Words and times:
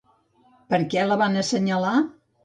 Per 0.73 0.79
què 0.93 1.03
la 1.09 1.17
van 1.21 1.37
assenyalar? 1.41 1.91